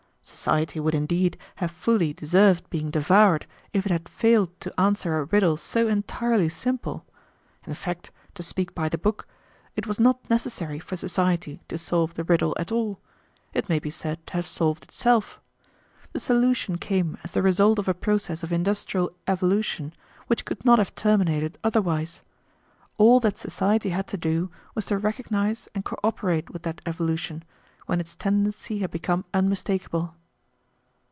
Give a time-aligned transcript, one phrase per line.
[0.23, 5.23] Society would indeed have fully deserved being devoured if it had failed to answer a
[5.25, 7.03] riddle so entirely simple.
[7.65, 9.27] In fact, to speak by the book,
[9.75, 12.99] it was not necessary for society to solve the riddle at all.
[13.55, 15.41] It may be said to have solved itself.
[16.13, 19.91] The solution came as the result of a process of industrial evolution
[20.27, 22.21] which could not have terminated otherwise.
[22.99, 27.43] All that society had to do was to recognize and cooperate with that evolution,
[27.87, 30.13] when its tendency had become unmistakable."